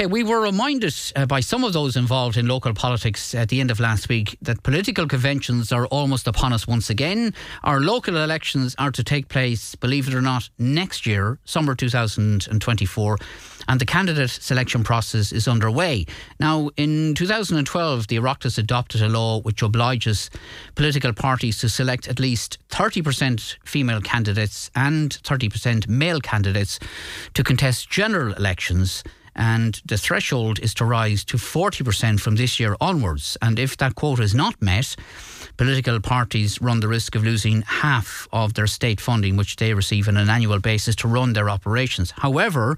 [0.00, 3.60] Okay, we were reminded uh, by some of those involved in local politics at the
[3.60, 7.34] end of last week that political conventions are almost upon us once again.
[7.64, 13.18] Our local elections are to take place, believe it or not, next year, summer 2024,
[13.68, 16.06] and the candidate selection process is underway.
[16.38, 20.30] Now, in 2012, the Oireachtas adopted a law which obliges
[20.76, 26.78] political parties to select at least 30% female candidates and 30% male candidates
[27.34, 32.76] to contest general elections and the threshold is to rise to 40% from this year
[32.80, 33.36] onwards.
[33.40, 34.96] And if that quota is not met,
[35.56, 40.08] political parties run the risk of losing half of their state funding, which they receive
[40.08, 42.12] on an annual basis to run their operations.
[42.16, 42.76] However,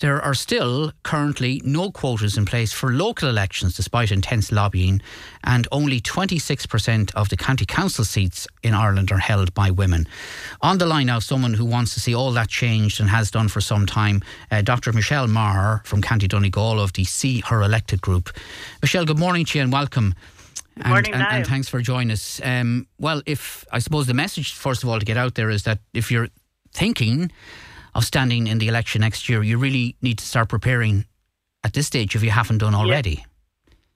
[0.00, 5.00] there are still currently no quotas in place for local elections despite intense lobbying,
[5.44, 10.06] and only 26% of the county council seats in Ireland are held by women.
[10.60, 13.48] On the line now, someone who wants to see all that changed and has done
[13.48, 14.92] for some time, uh, Dr.
[14.92, 18.30] Michelle Maher from County Donegal of the See Her Elected group.
[18.82, 20.14] Michelle, good morning to you and welcome.
[20.76, 22.38] Good morning, and, and, and, thanks for joining us.
[22.44, 25.62] Um, well, if I suppose the message, first of all, to get out there is
[25.62, 26.28] that if you're
[26.72, 27.30] thinking
[27.96, 31.06] of standing in the election next year, you really need to start preparing
[31.64, 33.24] at this stage if you haven't done already.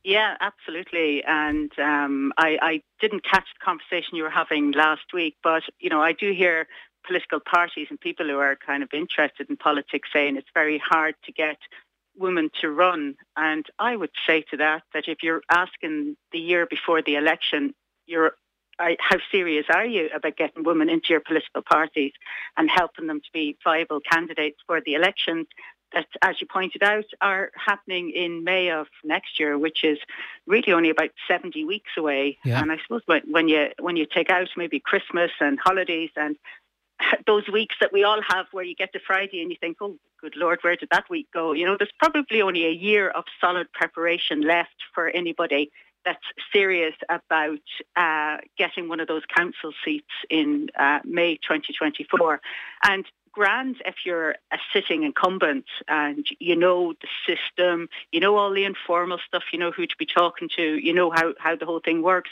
[0.03, 1.23] Yeah, yeah absolutely.
[1.25, 5.91] And um, I, I didn't catch the conversation you were having last week, but you
[5.91, 6.67] know, I do hear
[7.07, 11.15] political parties and people who are kind of interested in politics saying it's very hard
[11.25, 11.59] to get
[12.17, 13.17] women to run.
[13.37, 17.75] And I would say to that that if you're asking the year before the election,
[18.07, 18.33] you're
[18.99, 22.13] how serious are you about getting women into your political parties
[22.57, 25.47] and helping them to be viable candidates for the elections
[25.93, 29.99] that, as you pointed out, are happening in May of next year, which is
[30.47, 32.39] really only about 70 weeks away.
[32.45, 32.61] Yeah.
[32.61, 36.37] And I suppose when, when you when you take out maybe Christmas and holidays and
[37.27, 39.97] those weeks that we all have where you get to Friday and you think, oh,
[40.21, 41.53] good Lord, where did that week go?
[41.53, 45.71] You know, there's probably only a year of solid preparation left for anybody
[46.05, 47.61] that's serious about
[47.97, 52.41] uh, getting one of those council seats in uh, May 2024.
[52.85, 58.53] And grand if you're a sitting incumbent and you know the system, you know all
[58.53, 61.67] the informal stuff, you know who to be talking to, you know how, how the
[61.67, 62.31] whole thing works.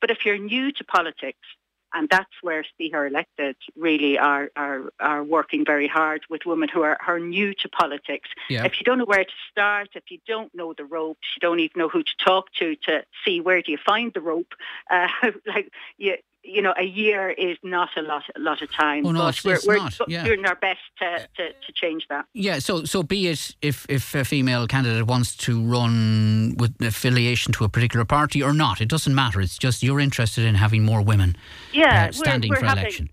[0.00, 1.46] But if you're new to politics,
[1.94, 6.68] and that's where See Her Elected really are, are, are working very hard with women
[6.68, 8.28] who are, are new to politics.
[8.48, 8.64] Yeah.
[8.64, 11.60] If you don't know where to start, if you don't know the ropes, you don't
[11.60, 14.54] even know who to talk to to see where do you find the rope,
[14.90, 15.08] uh,
[15.46, 19.06] like you, you know, a year is not a lot, a lot of time.
[19.06, 19.94] Oh no, it's, we're, it's we're not.
[20.08, 20.24] Yeah.
[20.24, 22.26] doing our best to, to, to, change that.
[22.32, 22.58] Yeah.
[22.58, 27.64] So, so be it if if a female candidate wants to run with affiliation to
[27.64, 29.40] a particular party or not, it doesn't matter.
[29.40, 31.36] It's just you're interested in having more women.
[31.72, 33.10] Yeah, uh, standing we're for having, election.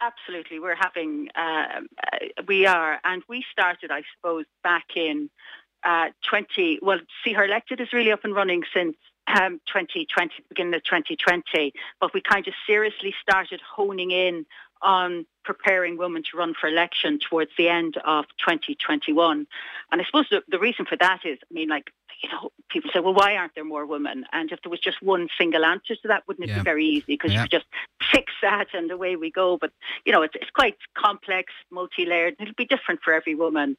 [0.00, 1.28] Absolutely, we're having.
[1.34, 1.80] Uh,
[2.46, 5.30] we are, and we started, I suppose, back in.
[5.86, 8.96] Uh, 20, well, See Her Elected is really up and running since
[9.28, 14.46] um, 2020, beginning of 2020, but we kind of seriously started honing in
[14.82, 19.46] on preparing women to run for election towards the end of 2021.
[19.90, 21.90] And I suppose the, the reason for that is, I mean, like,
[22.22, 24.24] you know, people say, well, why aren't there more women?
[24.32, 26.58] And if there was just one single answer to that, wouldn't it yeah.
[26.58, 27.04] be very easy?
[27.08, 27.38] Because yeah.
[27.38, 27.66] you could just
[28.12, 29.58] fix that and away we go.
[29.60, 29.72] But,
[30.04, 32.36] you know, it's, it's quite complex, multi-layered.
[32.40, 33.76] It'll be different for every woman.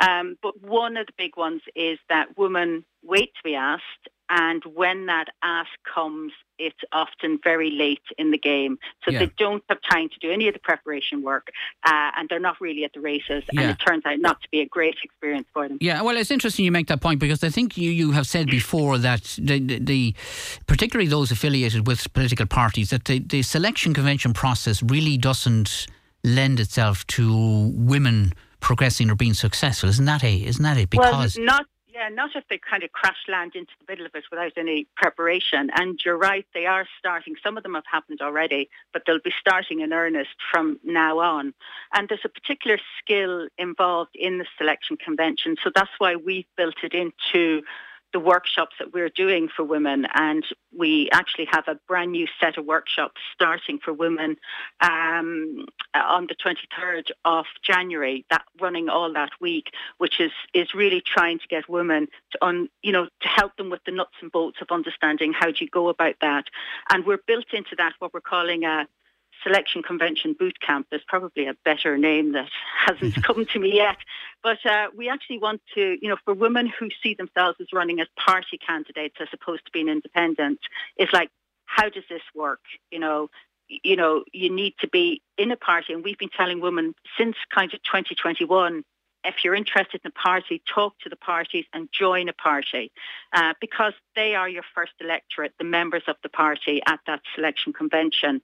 [0.00, 4.62] Um, but one of the big ones is that women wait to be asked and
[4.74, 8.78] when that ask comes, it's often very late in the game.
[9.04, 9.20] So yeah.
[9.20, 11.48] they don't have time to do any of the preparation work
[11.84, 13.44] uh, and they're not really at the races.
[13.52, 13.60] Yeah.
[13.60, 15.78] And it turns out not to be a great experience for them.
[15.80, 18.48] Yeah, well, it's interesting you make that point because I think you, you have said
[18.48, 20.14] before that the, the, the
[20.66, 25.86] particularly those affiliated with political parties, that the, the selection convention process really doesn't
[26.24, 29.88] lend itself to women progressing or being successful.
[29.88, 30.42] Isn't that it?
[30.42, 30.90] Isn't that it?
[30.90, 31.66] Because well, not
[31.98, 34.86] yeah, not if they kind of crash land into the middle of it without any
[34.96, 35.68] preparation.
[35.74, 37.34] And you're right, they are starting.
[37.42, 41.54] Some of them have happened already, but they'll be starting in earnest from now on.
[41.92, 45.56] And there's a particular skill involved in the selection convention.
[45.64, 47.62] So that's why we've built it into
[48.12, 50.06] the workshops that we're doing for women.
[50.14, 50.44] And
[50.76, 54.36] we actually have a brand new set of workshops starting for women
[54.80, 61.02] um, on the 23rd of January, that running all that week, which is, is really
[61.02, 64.58] trying to get women to, you know, to help them with the nuts and bolts
[64.60, 66.44] of understanding how do you go about that.
[66.90, 68.86] And we're built into that what we're calling a
[69.42, 70.86] Selection Convention Boot Camp.
[70.90, 72.48] There's probably a better name that
[72.86, 73.96] hasn't come to me yet.
[74.42, 78.00] But uh, we actually want to, you know, for women who see themselves as running
[78.00, 80.60] as party candidates as opposed to being independent,
[80.96, 81.30] it's like,
[81.64, 82.60] how does this work?
[82.90, 83.30] You know,
[83.68, 85.92] you know, you need to be in a party.
[85.92, 88.82] And we've been telling women since kind of 2021,
[89.24, 92.92] if you're interested in a party, talk to the parties and join a party
[93.32, 97.72] uh, because they are your first electorate, the members of the party at that selection
[97.72, 98.40] convention.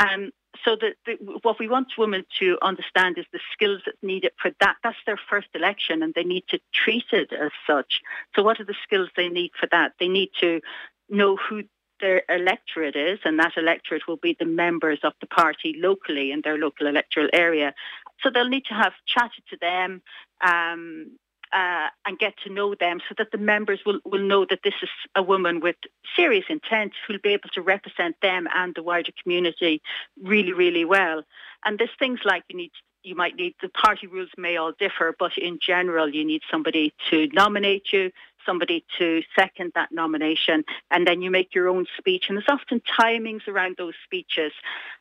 [0.00, 0.30] Um,
[0.64, 4.52] so the, the, what we want women to understand is the skills that's needed for
[4.60, 4.76] that.
[4.82, 8.00] That's their first election and they need to treat it as such.
[8.34, 9.92] So what are the skills they need for that?
[9.98, 10.60] They need to
[11.08, 11.64] know who
[12.00, 16.40] their electorate is, and that electorate will be the members of the party locally in
[16.42, 17.74] their local electoral area.
[18.22, 20.02] So they'll need to have chatted to them
[20.46, 21.18] um,
[21.52, 24.74] uh, and get to know them so that the members will, will know that this
[24.82, 25.76] is a woman with
[26.16, 29.80] serious intent who'll be able to represent them and the wider community
[30.20, 31.22] really, really well.
[31.64, 32.72] And there's things like you need
[33.04, 36.92] you might need the party rules may all differ, but in general, you need somebody
[37.10, 38.10] to nominate you,
[38.46, 42.24] somebody to second that nomination, and then you make your own speech.
[42.28, 44.52] And there's often timings around those speeches,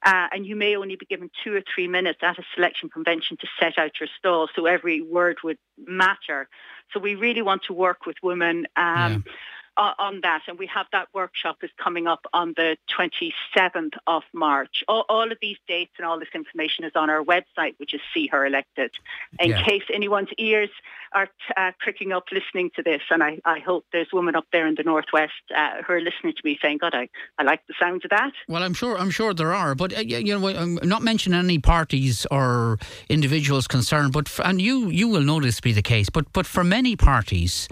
[0.06, 3.38] uh, and you may only be given two or three minutes at a selection convention
[3.38, 6.48] to set out your stall, so every word would matter.
[6.94, 8.68] So we really want to work with women.
[8.76, 9.34] Um, yeah
[9.78, 10.42] on that.
[10.48, 14.84] And we have that workshop is coming up on the 27th of March.
[14.88, 18.02] All, all, of these dates and all this information is on our website, which is
[18.14, 18.92] See Her Elected.
[19.40, 19.64] In yeah.
[19.64, 20.70] case anyone's ears
[21.14, 24.68] are uh, pricking up listening to this, and I, I hope there's women up there
[24.68, 27.74] in the northwest uh, who are listening to me saying, "God, I, I like the
[27.80, 30.80] sound of that." Well, I'm sure I'm sure there are, but uh, you know, I'm
[30.84, 32.80] not mentioning any parties or
[33.10, 36.46] individuals concerned, but for, and you you will know this be the case, but but
[36.46, 37.68] for many parties.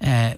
[0.00, 0.34] Uh,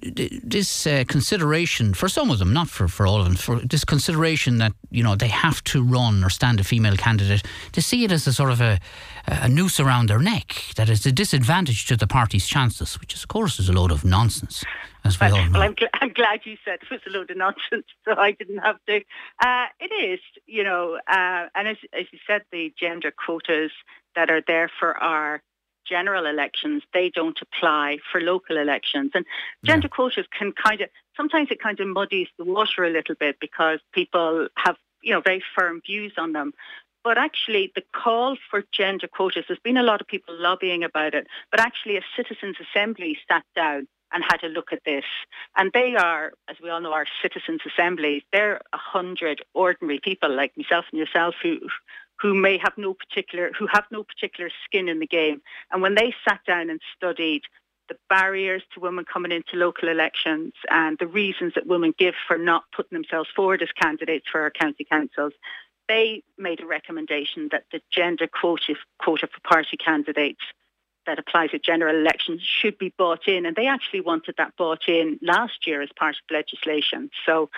[0.00, 3.84] this uh, consideration for some of them, not for, for all of them, for this
[3.84, 7.42] consideration that you know they have to run or stand a female candidate,
[7.72, 8.78] to see it as a sort of a,
[9.26, 13.22] a noose around their neck that is a disadvantage to the party's chances, which is,
[13.22, 14.64] of course is a load of nonsense,
[15.04, 15.52] as we well, all know.
[15.52, 18.32] Well, I'm, gl- I'm, glad you said it was a load of nonsense, so I
[18.32, 18.96] didn't have to.
[19.44, 23.72] Uh, it is, you know, uh, and as, as you said, the gender quotas
[24.14, 25.42] that are there for our
[25.88, 29.12] general elections, they don't apply for local elections.
[29.14, 29.24] And
[29.64, 29.96] gender yeah.
[29.96, 33.80] quotas can kind of, sometimes it kind of muddies the water a little bit because
[33.92, 36.52] people have, you know, very firm views on them.
[37.04, 41.14] But actually, the call for gender quotas, there's been a lot of people lobbying about
[41.14, 45.04] it, but actually a citizens' assembly sat down and had a look at this.
[45.56, 48.22] And they are, as we all know, our citizens' assemblies.
[48.32, 51.58] They're a hundred ordinary people like myself and yourself who
[52.20, 55.40] who may have no particular who have no particular skin in the game.
[55.70, 57.42] And when they sat down and studied
[57.88, 62.36] the barriers to women coming into local elections and the reasons that women give for
[62.36, 65.32] not putting themselves forward as candidates for our county councils,
[65.88, 70.42] they made a recommendation that the gender quota, quota for party candidates
[71.08, 73.46] that applies at general elections should be bought in.
[73.46, 77.10] And they actually wanted that bought in last year as part of legislation.
[77.24, 77.48] So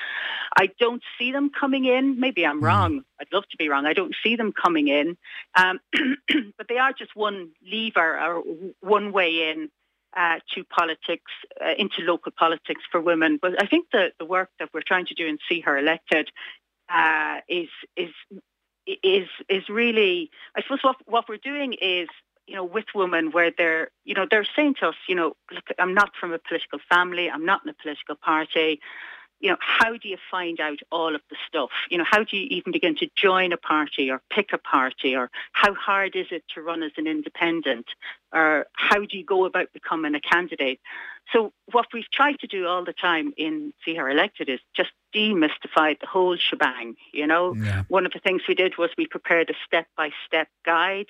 [0.57, 2.21] I don't see them coming in.
[2.21, 2.65] Maybe I'm mm.
[2.65, 3.03] wrong.
[3.21, 3.87] I'd love to be wrong.
[3.87, 5.17] I don't see them coming in.
[5.57, 5.81] Um,
[6.57, 8.43] but they are just one lever or
[8.81, 9.69] one way in
[10.17, 13.39] uh, to politics, uh, into local politics for women.
[13.43, 16.31] But I think the, the work that we're trying to do and see her elected
[16.89, 18.11] uh, is is
[19.03, 20.31] is is really.
[20.57, 22.09] I suppose what what we're doing is
[22.51, 25.69] you know, with women where they're, you know, they're saying to us, you know, look,
[25.79, 28.81] I'm not from a political family, I'm not in a political party.
[29.39, 31.71] You know, how do you find out all of the stuff?
[31.89, 35.15] You know, how do you even begin to join a party or pick a party
[35.15, 37.87] or how hard is it to run as an independent
[38.35, 40.81] or how do you go about becoming a candidate?
[41.33, 44.91] So what we've tried to do all the time in See Her Elected is just
[45.15, 46.97] demystify the whole shebang.
[47.15, 47.85] You know, yeah.
[47.89, 51.07] one of the things we did was we prepared a step-by-step guide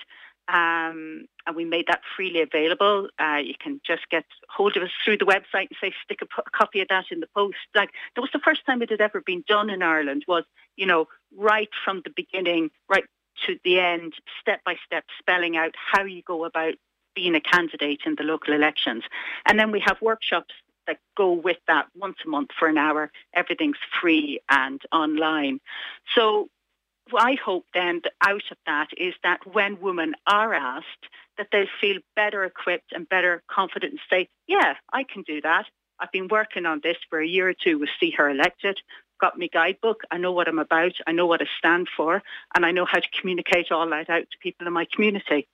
[0.50, 3.08] um, and we made that freely available.
[3.18, 6.40] Uh, you can just get hold of us through the website and say, stick a,
[6.40, 7.56] a, copy of that in the post.
[7.74, 10.24] Like that was the first time it had ever been done in Ireland.
[10.26, 10.44] Was
[10.76, 13.04] you know right from the beginning, right
[13.46, 16.74] to the end, step by step, spelling out how you go about
[17.14, 19.04] being a candidate in the local elections.
[19.46, 20.54] And then we have workshops
[20.86, 23.10] that go with that once a month for an hour.
[23.34, 25.60] Everything's free and online.
[26.14, 26.48] So
[27.16, 31.06] I hope then that out of that is that when women are asked,
[31.38, 35.66] that they feel better equipped and better confident and say, yeah, I can do that.
[35.98, 38.78] I've been working on this for a year or two with See Her Elected,
[39.20, 42.22] got my guidebook, I know what I'm about, I know what I stand for,
[42.54, 45.46] and I know how to communicate all that out to people in my community.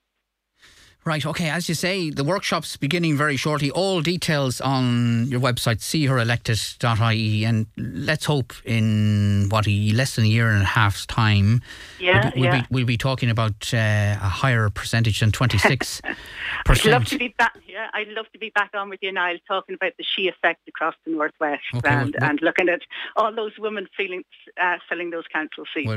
[1.07, 1.51] Right, okay.
[1.51, 3.71] As you say, the workshop's beginning very shortly.
[3.71, 7.45] All details on your website, seeherelected.ie.
[7.45, 11.63] And let's hope in what, a, less than a year and a half's time,
[12.01, 12.61] yeah, we'll, be, we'll, yeah.
[12.63, 13.77] be, we'll be talking about uh,
[14.21, 16.03] a higher percentage than 26
[16.69, 17.57] I'd love to be back.
[17.69, 20.67] Yeah, I'd love to be back on with you, Niall, talking about the she effect
[20.67, 22.81] across the northwest okay, and, well, and looking at
[23.15, 24.25] all those women feeling,
[24.61, 25.87] uh, filling those council seats.
[25.87, 25.95] Well,